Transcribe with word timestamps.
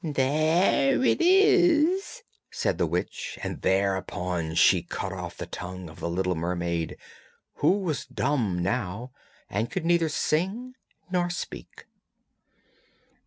'There 0.03 1.03
it 1.05 1.21
is,' 1.21 2.23
said 2.49 2.79
the 2.79 2.87
witch, 2.87 3.37
and 3.43 3.61
thereupon 3.61 4.55
she 4.55 4.81
cut 4.81 5.13
off 5.13 5.37
the 5.37 5.45
tongue 5.45 5.87
of 5.91 5.99
the 5.99 6.09
little 6.09 6.33
mermaid, 6.33 6.97
who 7.57 7.77
was 7.77 8.07
dumb 8.07 8.57
now 8.63 9.11
and 9.47 9.69
could 9.69 9.85
neither 9.85 10.09
sing 10.09 10.73
nor 11.11 11.29
speak. 11.29 11.85